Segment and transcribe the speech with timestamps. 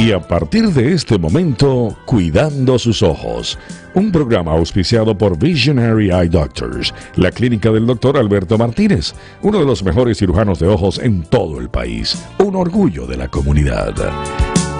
[0.00, 3.58] Y a partir de este momento, Cuidando sus ojos,
[3.92, 9.66] un programa auspiciado por Visionary Eye Doctors, la clínica del doctor Alberto Martínez, uno de
[9.66, 13.92] los mejores cirujanos de ojos en todo el país, un orgullo de la comunidad.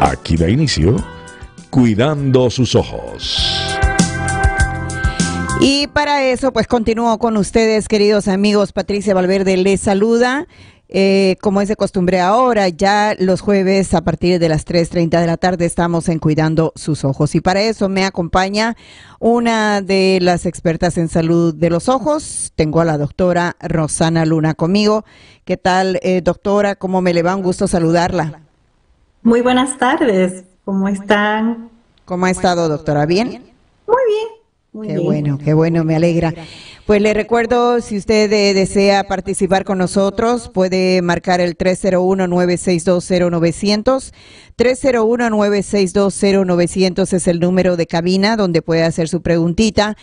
[0.01, 0.96] Aquí da inicio,
[1.68, 3.77] Cuidando sus ojos.
[5.61, 8.73] Y para eso, pues continúo con ustedes, queridos amigos.
[8.73, 10.46] Patricia Valverde les saluda.
[10.93, 15.27] Eh, como es de costumbre ahora, ya los jueves a partir de las 3.30 de
[15.29, 17.36] la tarde estamos en Cuidando sus Ojos.
[17.36, 18.76] Y para eso me acompaña
[19.21, 22.50] una de las expertas en salud de los ojos.
[22.57, 25.04] Tengo a la doctora Rosana Luna conmigo.
[25.45, 26.75] ¿Qué tal, eh, doctora?
[26.75, 27.36] ¿Cómo me le va?
[27.36, 28.40] Un gusto saludarla.
[29.22, 30.43] Muy buenas tardes.
[30.64, 31.70] ¿Cómo están?
[32.05, 33.06] ¿Cómo ha estado, doctora?
[33.06, 33.28] ¿Bien?
[33.86, 34.41] Muy bien.
[34.72, 35.05] Muy qué bien.
[35.05, 36.33] bueno, qué bueno, me alegra.
[36.86, 44.12] Pues le recuerdo, si usted eh, desea participar con nosotros, puede marcar el 301-9620900.
[44.56, 49.97] 301-9620900 es el número de cabina donde puede hacer su preguntita.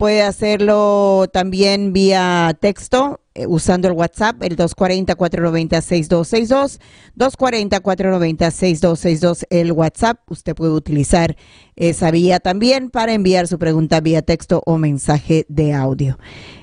[0.00, 6.80] Puede hacerlo también vía texto eh, usando el WhatsApp, el 240-490-6262.
[7.18, 10.20] 240-490-6262, el WhatsApp.
[10.30, 11.36] Usted puede utilizar
[11.76, 16.18] esa vía también para enviar su pregunta vía texto o mensaje de audio.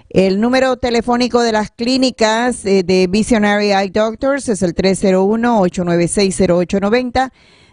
[0.09, 7.31] El número telefónico de las clínicas eh, de Visionary Eye Doctors es el 301-896-0890.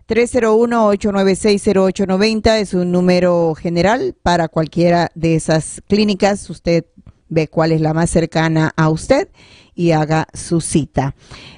[0.09, 6.51] 301-896-0890 es un número general para cualquiera de esas clínicas.
[6.51, 6.85] Usted
[7.29, 9.31] ve cuál es la más cercana a usted
[9.75, 11.15] y haga su cita.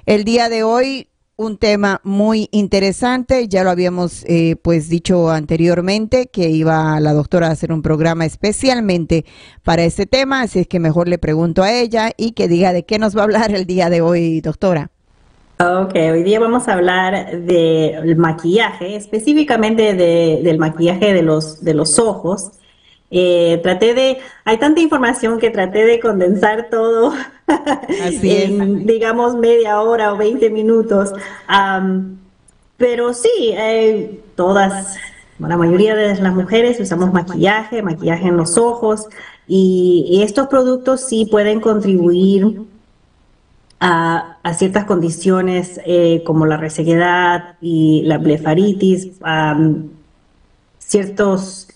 [0.07, 1.09] El día de hoy
[1.39, 7.49] un tema muy interesante, ya lo habíamos eh, pues dicho anteriormente que iba la doctora
[7.49, 9.27] a hacer un programa especialmente
[9.63, 12.87] para este tema, así es que mejor le pregunto a ella y que diga de
[12.87, 14.91] qué nos va a hablar el día de hoy, doctora.
[15.59, 21.73] Ok, hoy día vamos a hablar del maquillaje, específicamente de, del maquillaje de los, de
[21.73, 22.51] los ojos.
[23.11, 27.15] Eh, traté de, hay tanta información que traté de condensar todo
[28.05, 31.15] Así en, digamos, media hora o 20 minutos.
[32.77, 34.99] Pero sí, eh, todas,
[35.39, 39.09] la mayoría de las mujeres usamos maquillaje, maquillaje en los ojos,
[39.49, 42.67] y, y estos productos sí pueden contribuir
[43.81, 49.91] a, ciertas condiciones eh, como la resequedad y la blefaritis, am,
[50.79, 51.69] ciertos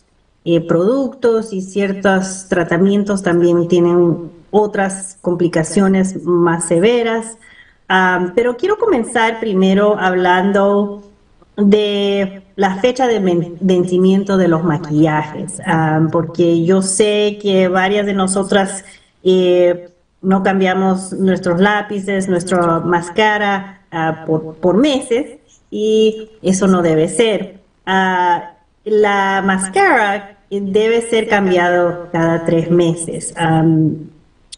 [0.44, 7.36] eh, productos y ciertos tratamientos también tienen otras complicaciones más severas.
[7.88, 11.02] Am, pero quiero comenzar primero hablando
[11.56, 18.06] de la fecha de ven- vencimiento de los maquillajes, am, porque yo sé que varias
[18.06, 18.84] de nosotras
[19.24, 19.90] eh,
[20.22, 25.38] no cambiamos nuestros lápices, nuestra máscara ah, por, meses
[25.70, 27.60] y eso no debe ser.
[27.86, 28.52] Ah,
[28.84, 33.34] la máscara debe ser cambiado cada tres meses.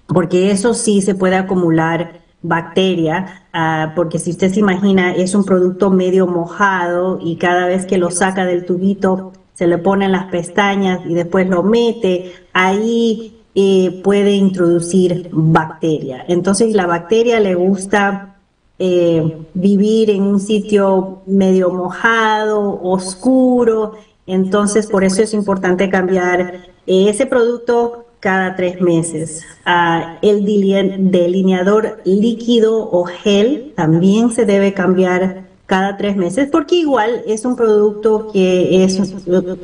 [0.07, 5.45] porque eso sí se puede acumular bacteria, ah, porque si usted se imagina, es un
[5.45, 10.25] producto medio mojado y cada vez que lo saca del tubito se le ponen las
[10.25, 16.25] pestañas y después lo mete, ahí eh, puede introducir bacteria.
[16.29, 18.37] Entonces la bacteria le gusta
[18.79, 23.93] eh, vivir en un sitio medio mojado, oscuro,
[24.27, 29.43] entonces por eso es importante cambiar eh, ese producto cada tres meses.
[29.67, 37.23] Ah, el delineador líquido o gel también se debe cambiar cada tres meses porque igual
[37.27, 38.99] es un producto que es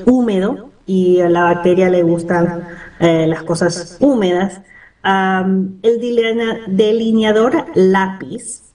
[0.06, 2.66] húmedo y a la bacteria le gustan
[3.00, 4.60] eh, las cosas húmedas.
[5.02, 6.00] El
[6.66, 8.68] delineador lápiz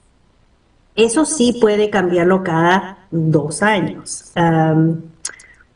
[0.96, 4.32] eso sí puede cambiarlo cada dos años,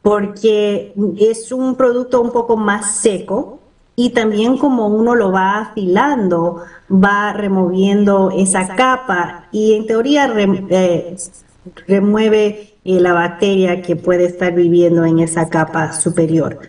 [0.01, 3.59] porque es un producto un poco más seco
[3.95, 11.17] y también como uno lo va afilando, va removiendo esa capa y en teoría eh,
[11.87, 16.59] remueve eh, la bacteria que puede estar viviendo en esa capa superior.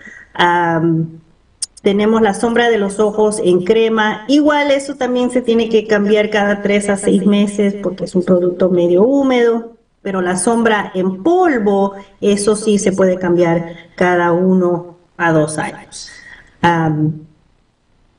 [1.89, 4.27] Tenemos la sombra de los ojos en crema.
[4.29, 8.25] Igual eso también se tiene que cambiar cada tres a seis meses porque es un
[8.25, 9.73] producto medio húmedo.
[10.03, 16.11] Pero la sombra en polvo, eso sí se puede cambiar cada uno a dos años.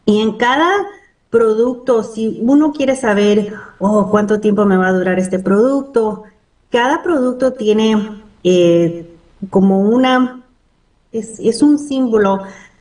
[0.06, 0.72] Y en cada
[1.30, 6.24] producto, si uno quiere saber, oh, cuánto tiempo me va a durar este producto,
[6.72, 9.16] cada producto tiene eh,
[9.52, 10.42] como una,
[11.12, 12.40] es, es un símbolo,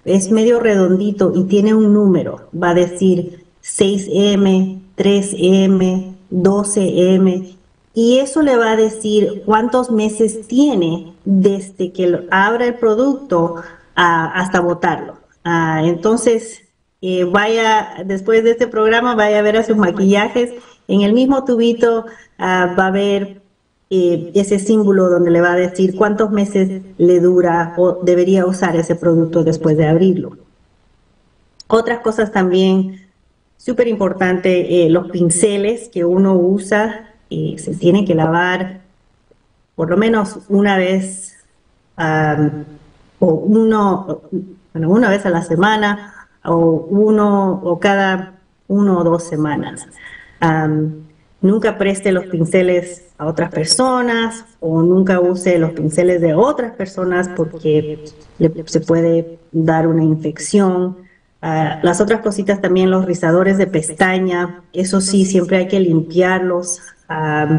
[0.08, 2.48] es medio redondito y tiene un número.
[2.60, 7.56] Va a decir 6M, 3M, 12M.
[7.94, 13.56] y eso le va a decir cuántos meses tiene desde que abra el producto
[13.94, 15.18] hasta botarlo.
[15.44, 16.62] Ah, entonces,
[17.00, 20.54] eh, vaya, después de este programa, vaya a ver a sus maquillajes.
[20.88, 22.06] En el mismo tubito
[22.38, 23.42] ah, va a ver
[23.90, 28.76] eh, ese símbolo donde le va a decir cuántos meses le dura o debería usar
[28.76, 30.36] ese producto después de abrirlo.
[31.68, 33.08] Otras cosas también
[33.56, 38.80] súper importante, eh, los pinceles que uno usa se tiene que lavar
[39.74, 41.36] por lo menos una vez
[41.98, 44.22] o uno,
[44.72, 48.34] bueno, una vez a la semana o uno o cada
[48.68, 49.86] uno o dos semanas.
[51.40, 57.28] Nunca preste los pinceles a otras personas o nunca use los pinceles de otras personas
[57.36, 58.04] porque
[58.66, 60.98] se puede dar una infección.
[61.40, 66.80] Ah, las otras cositas también, los rizadores de pestaña, eso sí, siempre hay que limpiarlos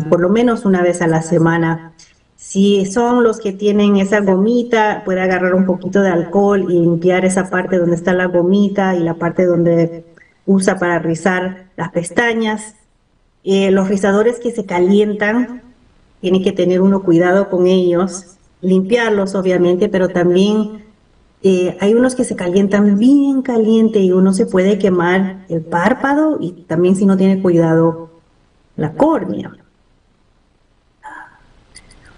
[0.10, 1.94] por lo menos una vez a la semana.
[2.36, 7.26] Si son los que tienen esa gomita, puede agarrar un poquito de alcohol y limpiar
[7.26, 10.06] esa parte donde está la gomita y la parte donde
[10.46, 12.76] usa para rizar las pestañas.
[13.44, 15.64] Eh, los rizadores que se calientan,
[16.20, 20.84] tiene que tener uno cuidado con ellos, limpiarlos obviamente, pero también
[21.42, 26.38] eh, hay unos que se calientan bien caliente y uno se puede quemar el párpado
[26.42, 28.10] y también si no tiene cuidado
[28.76, 29.56] la córnea.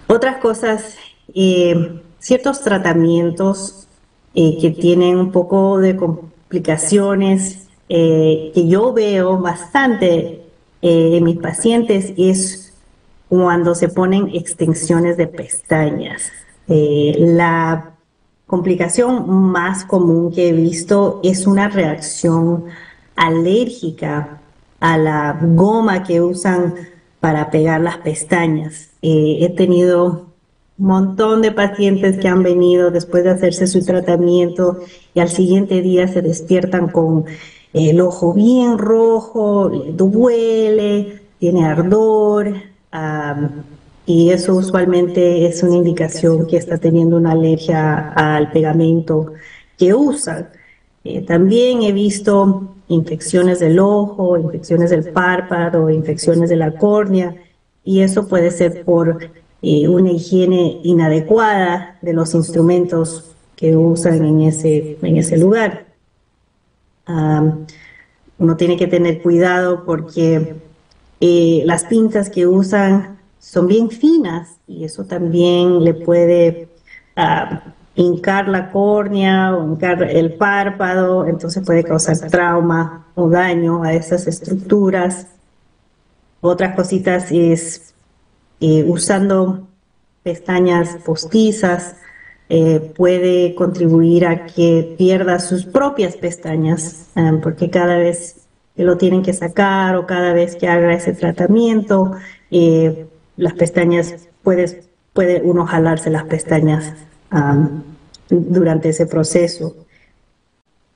[0.07, 0.95] Otras cosas,
[1.35, 3.87] eh, ciertos tratamientos
[4.33, 10.40] que tienen un poco de complicaciones que yo veo bastante
[10.81, 12.73] en mis pacientes es
[13.29, 16.31] cuando se ponen extensiones de pestañas.
[16.67, 17.91] la
[18.47, 22.65] complicación más común que he visto es una reacción
[23.15, 24.41] alérgica
[24.81, 26.75] a la goma que usan
[27.21, 28.89] para pegar las pestañas.
[29.01, 30.33] Eh, he tenido
[30.77, 34.79] un montón de pacientes que han venido después de hacerse su tratamiento
[35.13, 37.25] y al siguiente día se despiertan con
[37.73, 42.53] el ojo bien rojo, duele, tiene ardor
[44.05, 49.33] y eso usualmente es una indicación que está teniendo una alergia al pegamento
[49.77, 50.49] que usan.
[51.03, 57.35] Eh, también he visto infecciones del ojo, infecciones del párpado, infecciones de la córnea,
[57.83, 59.29] y eso puede ser por
[59.61, 65.90] eh, una higiene inadecuada de los instrumentos que usan en ese, en ese lugar.
[68.37, 70.55] Uno tiene que tener cuidado porque
[71.19, 76.69] eh, las pinzas que usan son bien finas y eso también le puede
[77.95, 84.27] hincar la córnea o hincar el párpado, entonces puede causar trauma o daño a esas
[84.27, 85.27] estructuras.
[86.39, 87.93] Otras cositas es
[88.59, 89.67] eh, usando
[90.23, 91.95] pestañas postizas,
[92.53, 98.41] eh, puede contribuir a que pierda sus propias pestañas, eh, porque cada vez
[98.75, 102.11] que lo tienen que sacar o cada vez que haga ese tratamiento,
[103.37, 104.83] las pestañas, puede,
[105.13, 106.93] puede uno jalarse las pestañas
[108.29, 109.73] durante ese proceso.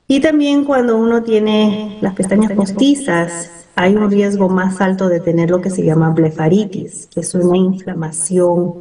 [0.06, 5.48] Y también cuando uno tiene las pestañas postizas, hay un riesgo más alto de tener
[5.50, 8.74] lo que se llama blefaritis, que es una inflamación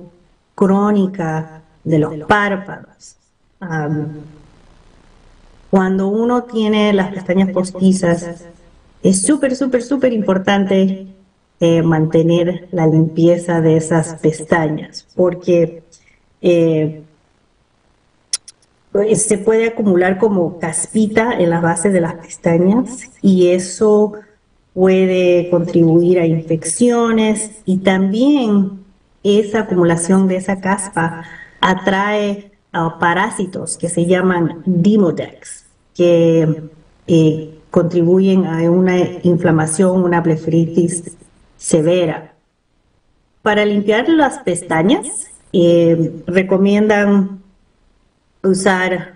[0.55, 3.15] crónica de los párpados.
[5.69, 8.43] cuando uno tiene las pestañas postizas,
[9.01, 11.07] es súper, súper, súper importante
[11.59, 15.83] eh, mantener la limpieza de esas pestañas, porque
[16.41, 17.03] eh,
[19.15, 24.13] se puede acumular como caspita en la base de las pestañas y eso
[24.73, 28.83] puede contribuir a infecciones y también
[29.23, 31.23] esa acumulación de esa caspa
[31.61, 32.51] atrae
[32.99, 36.63] parásitos que se llaman Demodex, que
[37.07, 41.15] eh, contribuyen a una inflamación, una blefaritis
[41.57, 42.33] severa.
[43.41, 45.07] Para limpiar las pestañas,
[45.53, 47.41] eh, recomiendan
[48.43, 49.15] usar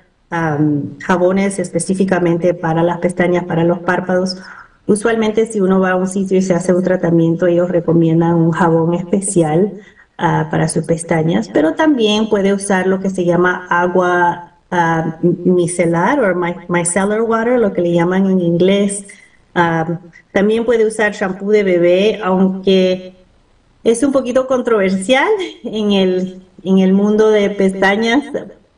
[0.99, 4.37] jabones específicamente para las pestañas, para los párpados.
[4.85, 8.51] Usualmente si uno va a un sitio y se hace un tratamiento, ellos recomiendan un
[8.51, 9.73] jabón especial
[10.19, 14.45] ah, para sus pestañas, pero también puede usar lo que se llama agua
[15.21, 16.35] micelar o
[16.67, 19.05] micellar water, lo que le llaman en inglés.
[20.31, 23.15] también puede usar shampoo de bebé, aunque
[23.83, 25.27] es un poquito controversial
[25.63, 28.25] en el, en el mundo de pestañas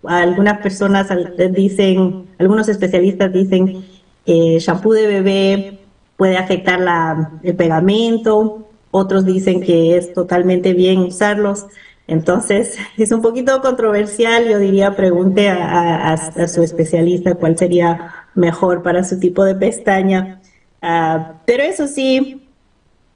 [0.04, 1.08] algunas personas
[1.52, 3.86] dicen, algunos especialistas dicen
[4.26, 5.80] que shampoo de bebé
[6.18, 8.61] puede afectar la, el pegamento
[8.92, 11.66] otros dicen que es totalmente bien usarlos.
[12.08, 14.48] Entonces, es un poquito controversial.
[14.48, 16.18] Yo diría, pregunte a,
[16.48, 20.42] su especialista cuál sería mejor para su tipo de pestaña.
[20.82, 22.48] Ah, pero eso sí,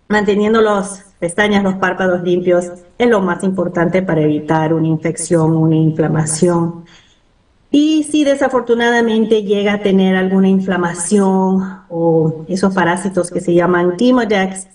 [0.08, 5.75] manteniendo las pestañas, los párpados limpios, es lo más importante para evitar una infección, una
[5.75, 6.86] inflamación.
[7.72, 14.67] Y si desafortunadamente llega a tener alguna inflamación o esos parásitos que se llaman Demodex,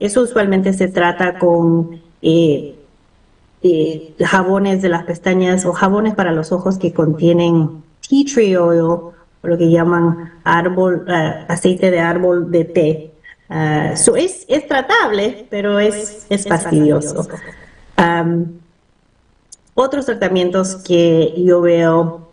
[0.00, 2.76] eso usualmente se trata con eh,
[3.62, 8.80] eh, jabones de las pestañas o jabones para los ojos que contienen tea tree oil
[8.80, 9.12] o
[9.42, 13.10] lo que llaman árbol, eh, aceite de árbol de té.
[13.50, 17.26] Uh, es, es, tratable, pero es, es fastidioso.
[19.72, 22.28] otros tratamientos que yo veo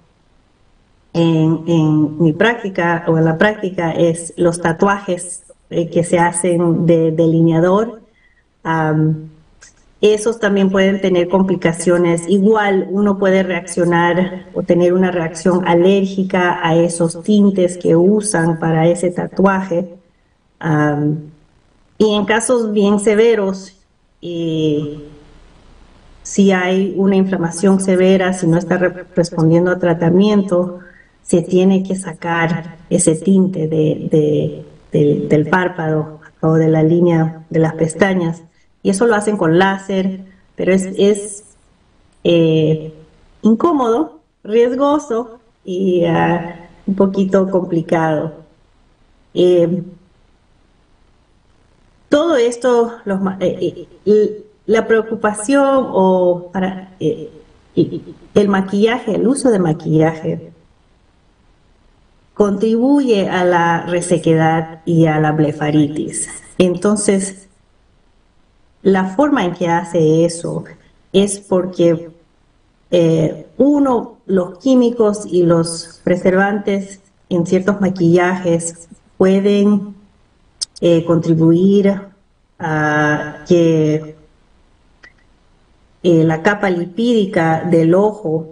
[1.15, 7.11] en, mi práctica o en la práctica es los tatuajes eh, que se hacen de
[7.11, 8.01] delineador.
[10.01, 12.27] esos también pueden tener complicaciones.
[12.27, 18.87] Igual uno puede reaccionar o tener una reacción alérgica a esos tintes que usan para
[18.87, 19.89] ese tatuaje.
[21.97, 23.75] y en casos bien severos,
[24.27, 24.97] eh,
[26.23, 28.77] si hay una inflamación severa, si no está
[29.15, 30.79] respondiendo a tratamiento,
[31.21, 34.65] se tiene que sacar ese tinte de,
[34.95, 38.43] del, párpado o de la línea de las pestañas.
[38.83, 40.21] Y eso lo hacen con láser,
[40.55, 41.43] pero es, es
[42.23, 42.93] eh,
[43.41, 48.33] incómodo, riesgoso y ah, un poquito complicado.
[49.33, 49.83] Eh,
[52.09, 53.87] todo esto, los, eh,
[54.65, 60.54] la preocupación o para el maquillaje, el uso de maquillaje
[62.35, 66.29] contribuye a la resequedad y a la blefaritis.
[66.57, 67.47] Entonces,
[68.83, 70.65] la forma en que hace eso
[71.11, 72.11] es porque
[72.91, 76.99] eh, uno, los químicos y los preservantes
[77.29, 79.95] en ciertos maquillajes pueden
[80.81, 82.01] eh, contribuir
[82.59, 84.15] a que
[86.03, 88.51] eh, la capa lipídica del ojo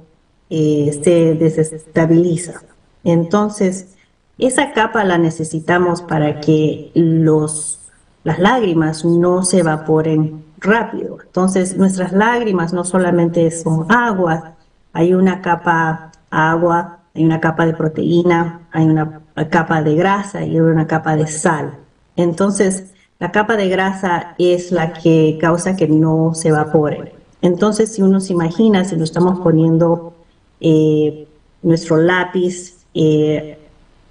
[0.50, 2.62] se desestabiliza.
[3.04, 3.96] Entonces,
[4.38, 7.80] esa capa la necesitamos para que los,
[8.24, 11.18] las lágrimas no se evaporen rápido.
[11.24, 14.56] Entonces, nuestras lágrimas no solamente son agua,
[14.94, 20.60] hay una capa agua, hay una capa de proteína, hay una capa de grasa y
[20.60, 21.78] una capa de sal.
[22.16, 27.14] Entonces, la capa de grasa es la que causa que no se evapore.
[27.42, 30.14] Entonces, si uno se imagina, si lo estamos poniendo
[30.60, 31.28] eh,
[31.62, 33.58] nuestro lápiz eh,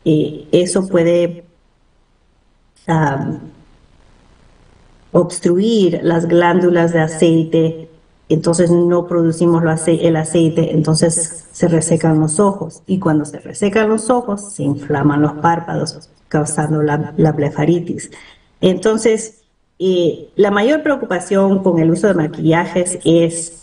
[0.05, 1.45] eso puede
[5.12, 7.89] obstruir las glándulas de aceite,
[8.29, 14.11] entonces no producimos el aceite, entonces se resecan los ojos y cuando se resecan los
[14.11, 18.11] ojos se inflaman los párpados causando la, blefaritis.
[18.62, 19.43] Entonces,
[19.79, 23.62] eh, la mayor preocupación con el uso de maquillajes es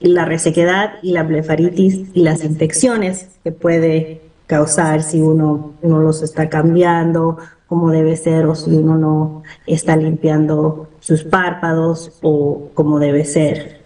[0.00, 6.22] la resequedad y la blefaritis y las infecciones que puede causar si uno no los
[6.22, 12.98] está cambiando como debe ser o si uno no está limpiando sus párpados o como
[12.98, 13.82] debe ser.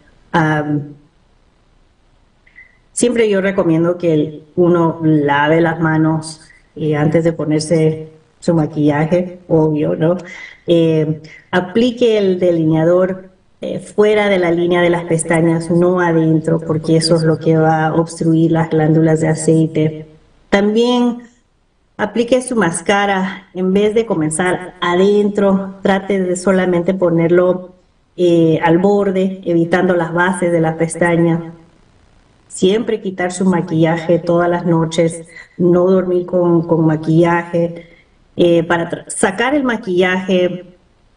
[2.93, 6.41] siempre yo recomiendo que uno lave las manos
[6.77, 10.17] eh, antes de ponerse su maquillaje, obvio, ¿no?
[10.67, 13.32] Eh, aplique el delineador
[13.65, 17.57] eh, fuera de la línea de las pestañas, no adentro, porque eso es lo que
[17.57, 20.07] va a obstruir las glándulas de aceite.
[20.51, 21.19] También
[21.97, 27.71] aplique su máscara, en vez de comenzar adentro, trate de solamente ponerlo
[28.17, 31.53] eh, al borde, evitando las bases de la pestaña.
[32.49, 35.25] Siempre quitar su maquillaje todas las noches,
[35.57, 37.87] no dormir con, maquillaje.
[38.35, 40.72] Eh, para sacar el maquillaje,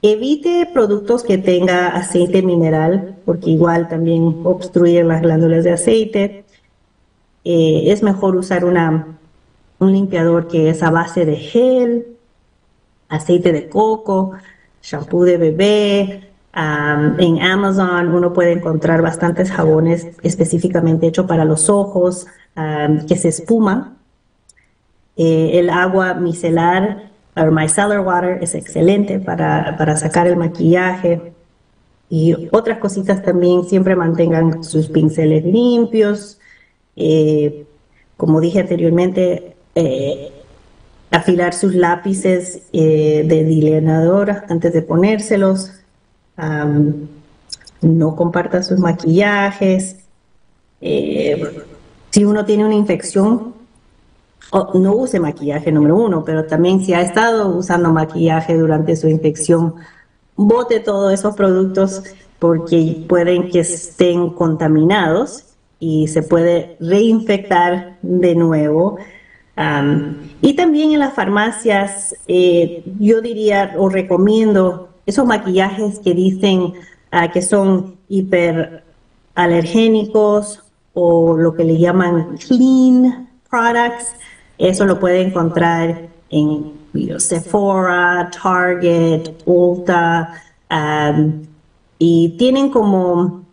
[0.08, 6.46] Evite productos que tenga aceite mineral, porque igual también obstruyen las glándulas de aceite.
[7.44, 9.18] Eh, es mejor usar un
[9.80, 12.06] limpiador que es a base de gel,
[13.10, 14.34] aceite de coco,
[14.84, 16.30] shampoo de bebé.
[16.54, 22.28] en Amazon uno puede encontrar bastantes jabones específicamente hechos para los ojos
[23.08, 23.98] que se espuman.
[25.18, 31.34] Eh, el agua micelar My micellar water es excelente para, para sacar el maquillaje.
[32.10, 36.40] Y otras cositas también, siempre mantengan sus pinceles limpios.
[36.96, 37.66] Eh,
[38.16, 40.32] como dije anteriormente, eh,
[41.12, 45.72] afilar sus lápices eh, de delineador antes de ponérselos,
[47.82, 49.98] no comparta sus maquillajes,
[50.82, 53.55] si uno tiene una infección,
[54.52, 59.76] no use maquillaje número uno, pero también si ha estado usando maquillaje durante su infección,
[60.36, 62.04] bote todos esos productos
[62.40, 65.46] porque pueden que estén contaminados
[65.80, 68.98] y se puede reinfectar de nuevo.
[70.42, 76.74] y también en las farmacias, eh, yo diría o recomiendo esos maquillajes que dicen
[77.12, 80.62] ah, que son hiperalergénicos
[80.94, 84.08] o lo que le llaman clean products.
[84.58, 86.74] Eso lo puede encontrar en
[87.18, 90.42] Sephora, Target, Ulta,
[91.98, 93.44] y tienen como,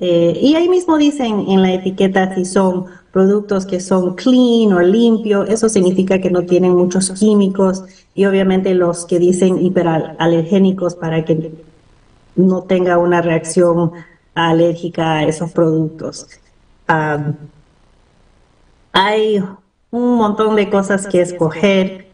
[0.00, 4.80] eh, y ahí mismo dicen en la etiqueta si son productos que son clean o
[4.80, 11.24] limpio, eso significa que no tienen muchos químicos y obviamente los que dicen hiperalergénicos para
[11.24, 11.52] que
[12.34, 13.92] no tenga una reacción
[14.34, 16.26] alérgica a esos productos.
[18.94, 19.44] Hay
[19.90, 22.06] un montón de cosas que escoger.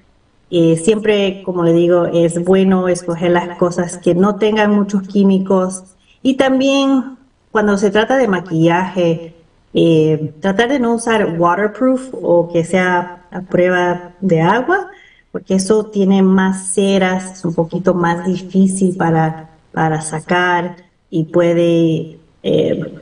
[0.51, 5.85] siempre, como le digo, es bueno escoger las cosas que no tengan muchos químicos.
[6.23, 7.17] Y también
[7.53, 9.35] cuando se trata de maquillaje,
[9.75, 14.89] eh, tratar de no usar waterproof o que sea a prueba de agua,
[15.31, 20.77] porque eso tiene más ceras, es un poquito más difícil para, para sacar
[21.09, 22.95] y puede, eh,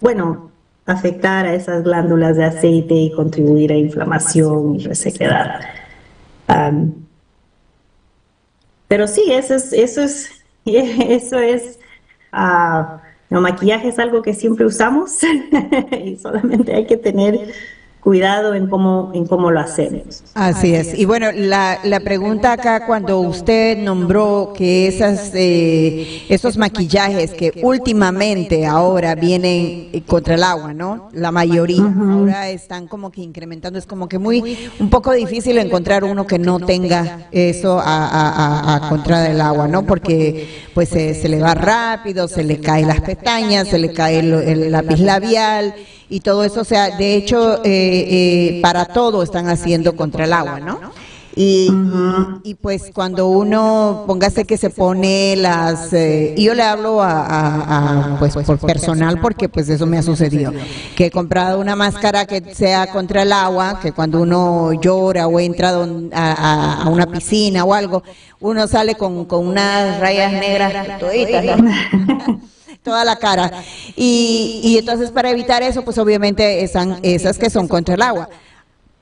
[0.00, 0.50] bueno,
[0.86, 5.60] afectar a esas glándulas de aceite y contribuir a inflamación y resequedad.
[8.88, 10.30] pero sí, eso es, eso es,
[10.64, 11.78] eso es,
[12.32, 15.18] el maquillaje es algo que siempre usamos
[16.04, 17.52] y solamente hay que tener
[18.06, 20.22] cuidado en cómo, en cómo lo hacemos.
[20.34, 20.96] Así es.
[20.96, 27.60] Y bueno, la, la pregunta acá cuando usted nombró que esas, eh, esos maquillajes que
[27.64, 31.08] últimamente ahora vienen contra el agua, ¿no?
[31.14, 33.76] La mayoría ahora están como que incrementando.
[33.76, 38.88] Es como que muy, un poco difícil encontrar uno que no tenga eso a, a,
[38.88, 39.84] contra el agua, ¿no?
[39.84, 44.70] Porque pues se, le va rápido, se le caen las pestañas, se le cae el
[44.70, 45.74] lápiz labial
[46.08, 50.32] y todo eso, o sea, de hecho, eh, eh, para todo están haciendo contra el
[50.32, 50.78] agua, ¿no?
[51.38, 51.68] Y,
[52.44, 58.16] y, pues cuando uno, póngase que se pone las, eh, y yo le hablo a,
[58.18, 60.50] pues por personal porque pues eso me ha sucedido,
[60.96, 65.38] que he comprado una máscara que sea contra el agua, que cuando uno llora o
[65.38, 65.74] entra
[66.14, 68.02] a, a, una piscina o algo,
[68.40, 71.44] uno sale con, con unas rayas negras toditas,
[72.86, 73.52] toda la cara.
[73.96, 78.30] Y, y entonces para evitar eso, pues obviamente están esas que son contra el agua.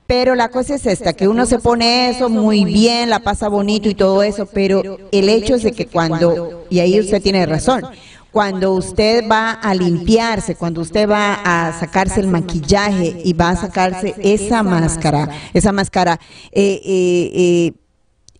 [0.07, 3.89] Pero la cosa es esta, que uno se pone eso muy bien, la pasa bonito
[3.89, 7.83] y todo eso, pero el hecho es de que cuando, y ahí usted tiene razón,
[8.31, 13.55] cuando usted va a limpiarse, cuando usted va a sacarse el maquillaje y va a
[13.55, 16.19] sacarse esa máscara, esa máscara,
[16.51, 17.73] eh, eh, eh,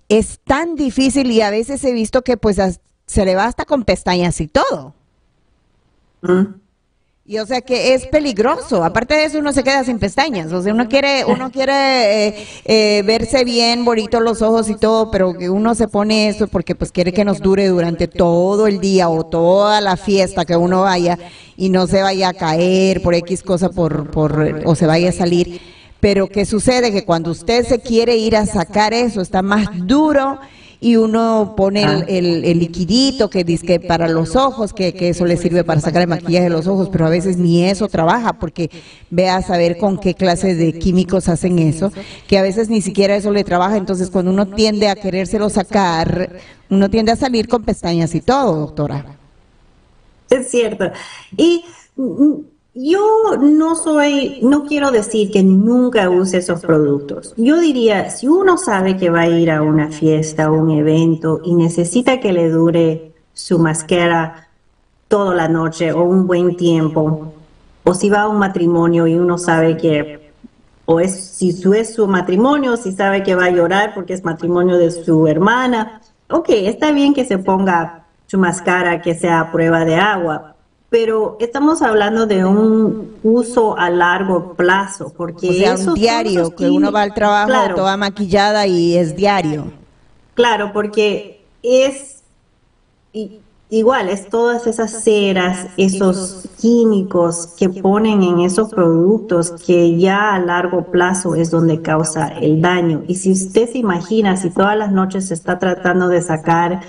[0.07, 2.57] es tan difícil y a veces he visto que pues
[3.07, 4.93] se le va hasta con pestañas y todo.
[7.27, 8.83] Y o sea que es peligroso.
[8.83, 10.53] Aparte de eso, uno se queda sin pestañas.
[10.53, 15.09] O sea, uno quiere, uno quiere eh, eh, verse bien, bonito los ojos y todo,
[15.09, 18.79] pero que uno se pone eso porque pues quiere que nos dure durante todo el
[18.79, 21.17] día o toda la fiesta que uno vaya
[21.57, 25.13] y no se vaya a caer por X cosa por, por, o se vaya a
[25.13, 25.59] salir.
[25.99, 26.91] Pero ¿qué sucede?
[26.91, 30.37] Que cuando usted se quiere ir a sacar eso, está más duro
[30.79, 35.37] y uno pone el, el, liquidito que dice para los ojos, que, que, eso le
[35.37, 38.69] sirve para sacar el maquillaje de los ojos, pero a veces ni eso trabaja, porque
[39.09, 41.91] ve a saber con qué clase de químicos hacen eso,
[42.27, 46.29] que a veces ni siquiera eso le trabaja, entonces cuando uno tiende a querérselo sacar,
[46.69, 49.17] uno tiende a salir con pestañas y todo, doctora.
[50.29, 50.91] Es cierto.
[51.37, 51.63] Y
[51.95, 57.33] mm, yo no soy, no quiero decir que nunca use esos productos.
[57.37, 61.39] Yo diría, si uno sabe que va a ir a una fiesta o un evento
[61.45, 64.49] y necesita que le dure su máscara
[65.07, 67.31] toda la noche o un buen tiempo,
[67.85, 70.31] o si va a un matrimonio y uno sabe que,
[70.83, 74.77] o es, si es su matrimonio, si sabe que va a llorar porque es matrimonio
[74.77, 79.85] de su hermana, ok, está bien que se ponga su máscara que sea a prueba
[79.85, 80.54] de agua,
[80.89, 86.69] pero estamos hablando de un uso a largo plazo, porque o sea, un diario, que
[86.69, 89.71] uno va al trabajo toda maquillada y es diario.
[90.35, 92.23] Claro, porque es,
[93.13, 100.35] y, igual, es todas esas ceras, esos químicos que ponen en esos productos que ya
[100.35, 103.03] a largo plazo es donde causa el daño.
[103.07, 106.81] Y si usted se imagina, si todas las noches se está tratando de sacar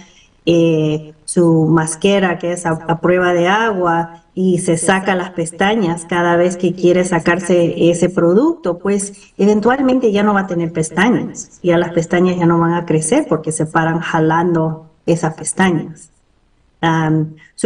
[0.46, 6.36] eh, su masquera, que es a, prueba de agua, y se saca las pestañas cada
[6.36, 11.58] vez que quiere sacarse ese producto, pues eventualmente ya no va a tener pestañas.
[11.62, 16.10] Ya las pestañas ya no van a crecer porque se paran jalando esas pestañas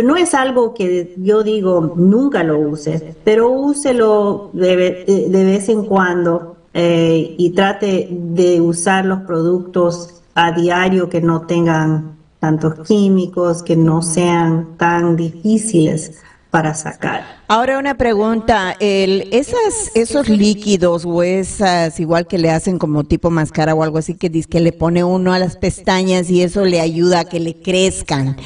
[0.03, 5.85] no es algo que yo digo nunca lo use, pero úselo de, de vez en
[5.85, 13.63] cuando eh, y trate de usar los productos a diario que no tengan tantos químicos,
[13.63, 17.23] que no sean tan difíciles para sacar.
[17.47, 23.31] Ahora una pregunta, el, esas, esos líquidos o esas, igual que le hacen como tipo
[23.31, 26.65] máscara o algo así, que dice que le pone uno a las pestañas y eso
[26.65, 28.37] le ayuda a que le crezcan.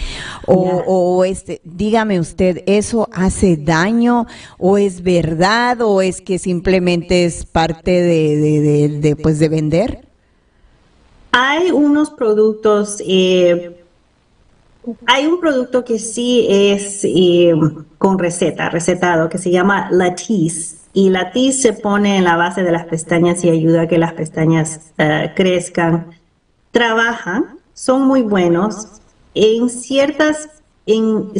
[0.47, 4.27] O, o este, dígame usted, ¿eso hace daño
[4.59, 10.09] o es verdad o es que simplemente es parte de, de, de, pues de vender?
[11.33, 13.84] Hay unos productos eh,
[15.07, 17.53] hay un producto que sí es eh,
[17.99, 20.77] con receta, recetado, que se llama Latisse.
[20.93, 24.13] Y Latisse se pone en la base de las pestañas y ayuda a que las
[24.13, 26.07] pestañas eh, crezcan.
[26.71, 29.01] Trabajan, son muy buenos.
[29.35, 30.49] En ciertas,
[30.87, 31.31] en,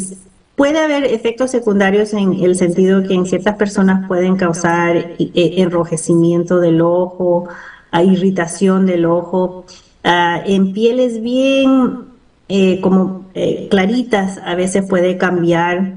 [0.55, 5.15] puede haber efectos secundarios en el sentido que en ciertas personas pueden causar eh,
[5.57, 7.47] enrojecimiento del ojo,
[7.93, 9.65] irritación del ojo.
[10.03, 12.14] Ah, en pieles bien
[12.47, 15.95] eh, como eh, claritas, a veces puede cambiar,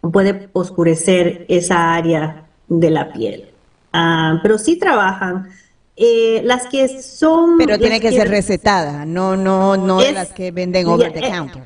[0.00, 3.50] puede oscurecer esa área de la piel.
[3.92, 5.50] Ah, pero sí trabajan.
[5.94, 7.58] Eh, las que son...
[7.58, 11.64] Pero tiene que, ser recetada, no, no, no las que venden over the counter.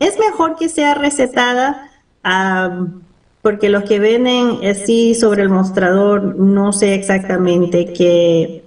[0.00, 1.88] Es mejor que sea recetada,
[2.24, 2.86] ah,
[3.42, 8.64] porque los que venden así sobre el mostrador, no sé exactamente qué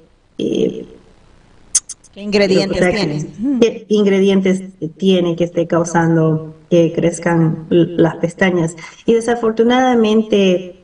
[2.13, 3.59] ¿Qué ingredientes tiene?
[3.59, 4.61] ¿Qué ingredientes
[4.97, 8.75] tiene que esté causando que crezcan las pestañas?
[9.05, 10.83] Y desafortunadamente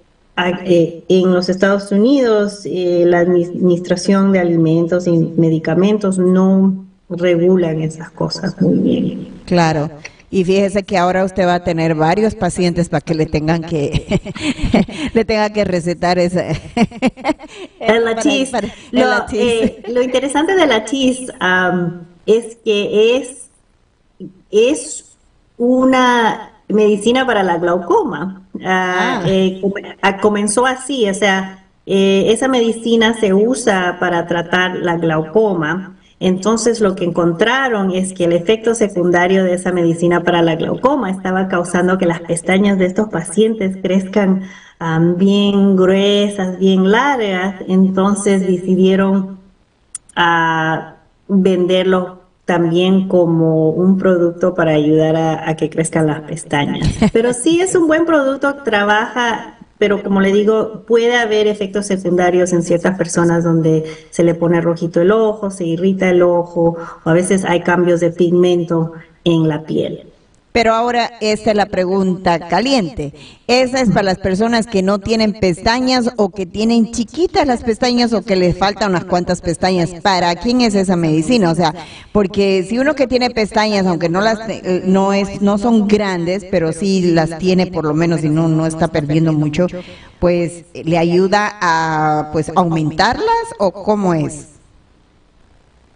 [0.66, 8.10] eh, en los Estados Unidos eh, la administración de alimentos y medicamentos no regulan esas
[8.12, 9.28] cosas muy bien.
[9.46, 9.90] Claro.
[10.32, 14.22] Y fíjese que ahora usted va a tener varios pacientes para que le tengan que
[15.14, 16.50] le tenga que recetar esa
[17.80, 18.52] el latis.
[19.34, 21.32] Eh, lo, interesante de la chis
[22.26, 23.50] es que es
[24.52, 25.18] es
[25.58, 28.44] una medicina para la glaucoma.
[28.64, 29.24] Ah, ah.
[29.26, 29.62] Eh,
[30.02, 36.82] ah, comenzó así, o sea, eh, esa medicina se usa para tratar la glaucoma entonces
[36.82, 41.48] lo que encontraron es que el efecto secundario de esa medicina para la glaucoma estaba
[41.48, 44.44] causando que las pestañas de estos pacientes crezcan
[45.18, 47.56] bien gruesas, bien largas.
[47.68, 49.38] Entonces decidieron
[50.16, 50.96] a
[51.28, 56.96] venderlo también como un producto para ayudar a, a, que crezcan las pestañas.
[57.14, 62.54] Pero sí es un buen producto, trabaja pero como le digo, puede haber efectos secundarios
[62.54, 67.10] en ciertas personas donde se le pone rojito el ojo, se irrita el ojo, o
[67.10, 68.92] a veces hay cambios de pigmento
[69.24, 70.09] en la piel.
[70.52, 73.14] Pero ahora esta es la pregunta caliente.
[73.48, 78.14] ¿Esa es para las personas que no tienen pestañas o que tienen chiquitas las pestañas
[78.14, 79.92] o que les faltan unas cuantas pestañas?
[80.02, 81.52] ¿Para quién es esa medicina?
[81.52, 81.74] O sea,
[82.12, 86.46] porque si uno que tiene pestañas, aunque no las eh, no es no son grandes,
[86.50, 89.68] pero sí las tiene por lo menos y no no está perdiendo mucho,
[90.20, 93.26] pues le ayuda a pues aumentarlas
[93.60, 94.59] o cómo es?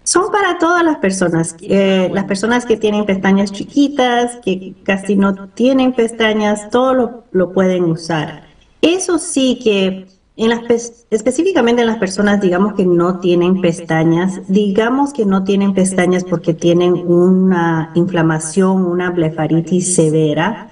[0.04, 5.48] Son para todas las personas, eh, las personas que tienen pestañas chiquitas, que casi no
[5.50, 8.44] tienen pestañas, todo lo, pueden usar.
[8.82, 10.62] Eso sí que en las
[11.10, 16.54] específicamente en las personas, digamos que no tienen pestañas, digamos que no tienen pestañas porque
[16.54, 20.70] tienen una inflamación, una blefaritis severa,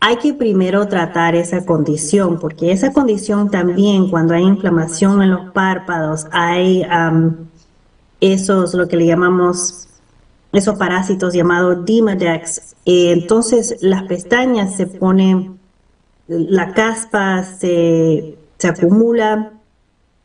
[0.00, 5.50] hay que primero tratar esa condición, porque esa condición también, cuando hay inflamación en los
[5.50, 6.84] párpados, hay
[8.20, 9.88] esos, lo que le llamamos,
[10.52, 12.74] esos parásitos llamados Demodex.
[12.84, 15.58] Eh, entonces las pestañas se ponen,
[16.26, 19.52] la caspa se, se acumula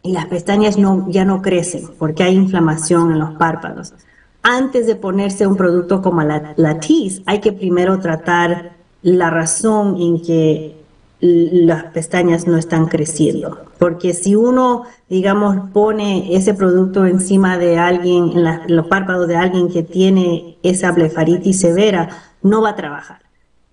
[0.02, 3.94] y las pestañas no, ya no crecen porque hay inflamación en los párpados.
[4.42, 9.96] Antes de ponerse un producto como la, la TIS, hay que primero tratar la razón
[10.02, 10.83] en que
[11.26, 13.60] las pestañas no están creciendo.
[13.80, 19.70] Porque si uno, digamos, pone ese producto encima de alguien, en, los párpados de alguien
[19.70, 22.10] que tiene esa blefaritis severa,
[22.42, 23.22] no va a trabajar.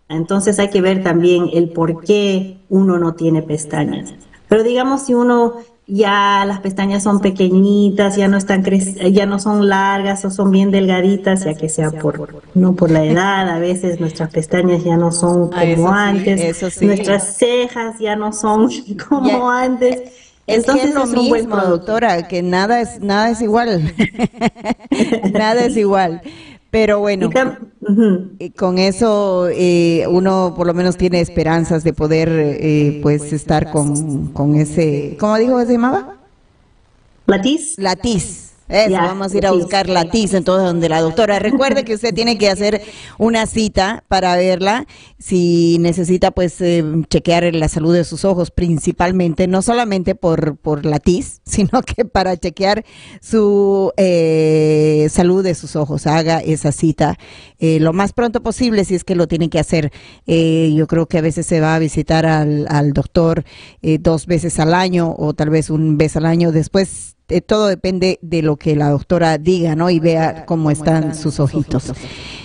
[0.09, 4.15] Entonces hay que ver también el por qué uno no tiene pestañas.
[4.49, 5.55] Pero digamos, si uno
[5.87, 10.71] ya las pestañas son pequeñitas, ya no están ya no son largas o son bien
[10.71, 15.11] delgaditas, ya que sea por no por la edad, a veces nuestras pestañas ya no
[15.11, 18.71] son ah, como antes, nuestras cejas ya no son
[19.09, 20.13] como antes.
[20.47, 23.93] Entonces es lo mismo, doctora, que nada es nada es igual.
[25.33, 26.23] nada es igual.
[26.71, 27.31] Pero bueno,
[28.57, 34.29] con eso eh, uno por lo menos tiene esperanzas de poder eh, pues estar con,
[34.29, 36.17] con ese, ¿cómo dijo que se llamaba?
[37.27, 37.79] Latiz.
[37.79, 38.51] Latiz.
[38.71, 41.41] Eso, vamos a ir a buscar la tiza entonces donde la doctora.
[41.41, 42.81] Recuerde que usted tiene que hacer
[43.19, 44.87] una cita para verla
[45.19, 50.87] si necesita pues eh, chequear la salud de sus ojos principalmente, no solamente por, por
[50.87, 52.85] la tiz, sino que para chequear
[53.21, 56.07] su eh, salud de sus ojos.
[56.07, 57.19] Haga esa cita
[57.61, 59.93] eh, lo más pronto posible si es que lo tiene que hacer.
[60.27, 63.45] yo creo que a veces se va a visitar al, al doctor
[64.01, 66.53] dos veces al año o tal vez un vez al año.
[66.53, 69.89] Después eh, todo depende de lo que la doctora diga, ¿no?
[69.89, 71.93] Y vea cómo están sus ojitos.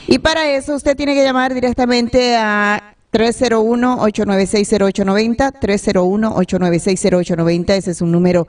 [0.08, 8.48] Y para eso usted tiene que llamar directamente a 301-896-0890, 301-896-0890, ese es un número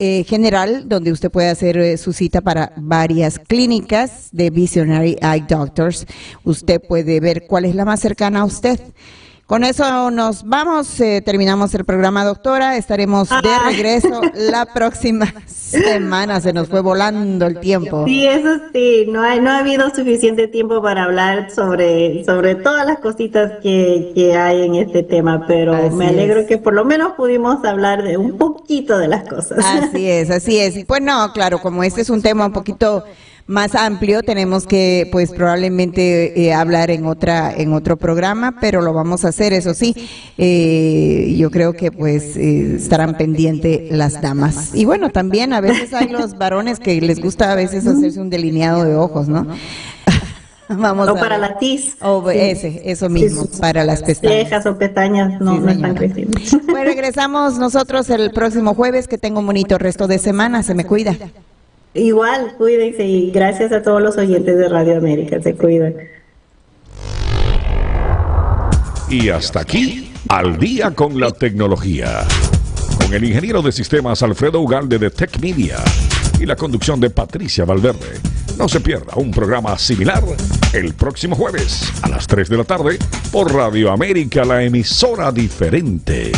[0.00, 5.44] eh, general donde usted puede hacer eh, su cita para varias clínicas de Visionary Eye
[5.48, 6.06] Doctors.
[6.44, 8.78] Usted puede ver cuál es la más cercana a usted.
[9.48, 12.76] Con eso nos vamos, eh, terminamos el programa, doctora.
[12.76, 13.70] Estaremos de ah.
[13.70, 16.38] regreso la próxima semana.
[16.42, 18.04] Se nos fue volando el tiempo.
[18.04, 19.06] Sí, eso sí.
[19.08, 24.12] No, hay, no ha habido suficiente tiempo para hablar sobre, sobre todas las cositas que,
[24.14, 28.18] que hay en este tema, pero me alegro que por lo menos pudimos hablar de
[28.18, 29.64] un poquito de las cosas.
[29.64, 30.76] Así es, así es.
[30.76, 33.02] Y pues no, claro, como este es un tema un poquito
[33.48, 38.92] más amplio, tenemos que pues probablemente eh, hablar en otra en otro programa, pero lo
[38.92, 39.94] vamos a hacer, eso sí.
[40.36, 44.74] Eh, yo creo que pues eh, estarán pendientes las damas.
[44.74, 48.28] Y bueno, también a veces hay los varones que les gusta a veces hacerse un
[48.28, 49.46] delineado de ojos, ¿no?
[50.68, 51.96] Vamos o para la tiz.
[52.02, 54.44] O ese, eso mismo, para las pestañas.
[54.44, 56.38] Cejas o pestañas no, no están creciendo.
[56.68, 60.84] Pues regresamos nosotros el próximo jueves, que tengo un bonito resto de semana, se me
[60.84, 61.16] cuida.
[61.94, 65.94] Igual, cuídense y gracias a todos los oyentes de Radio América, se cuidan.
[69.10, 72.26] Y hasta aquí, al día con la tecnología.
[72.98, 75.78] Con el ingeniero de sistemas Alfredo Ugalde de Tech Media
[76.38, 78.20] y la conducción de Patricia Valverde.
[78.58, 80.22] No se pierda un programa similar
[80.74, 82.98] el próximo jueves a las 3 de la tarde
[83.32, 86.32] por Radio América, la emisora diferente.